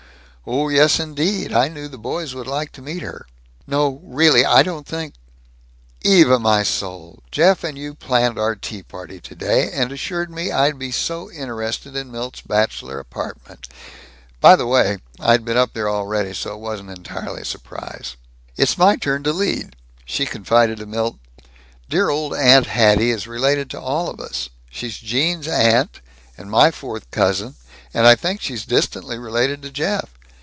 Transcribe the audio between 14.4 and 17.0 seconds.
By the way, I'd been up there already, so it wasn't